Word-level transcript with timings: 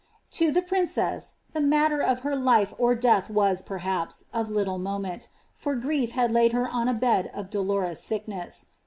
To 0.31 0.49
the 0.49 0.63
princess, 0.63 1.35
the 1.53 1.61
matter 1.61 2.01
of 2.01 2.21
her 2.21 2.35
life 2.35 2.73
or 2.79 2.95
death 2.95 3.29
was, 3.29 3.61
perhaps, 3.61 4.25
of 4.33 4.49
little 4.49 4.79
moment, 4.79 5.27
for 5.53 5.75
grief 5.75 6.13
had 6.13 6.31
laid 6.31 6.53
her 6.53 6.67
on 6.67 6.87
a 6.87 6.93
bed 6.95 7.29
of 7.35 7.51
dolorous 7.51 8.03
sickness. 8.03 8.65